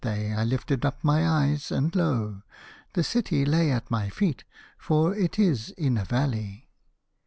day 0.03 0.33
I 0.33 0.43
lifted 0.43 0.83
up 0.83 1.03
my 1.03 1.27
eyes, 1.29 1.69
and 1.69 1.95
lo! 1.95 2.41
the 2.93 3.03
city 3.03 3.45
lay 3.45 3.69
at 3.69 3.91
my 3.91 4.09
feet, 4.09 4.43
for 4.75 5.13
it 5.13 5.37
is 5.37 5.69
in 5.77 5.95
a 5.95 6.05
valley. 6.05 6.69